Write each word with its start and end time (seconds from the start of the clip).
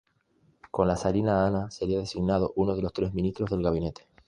Con 0.71 0.87
la 0.87 0.97
zarina 0.97 1.45
Ana 1.45 1.69
sería 1.69 1.99
designado 1.99 2.53
uno 2.55 2.75
de 2.75 2.81
los 2.81 2.91
tres 2.91 3.13
ministros 3.13 3.51
del 3.51 3.61
Gabinete. 3.61 4.07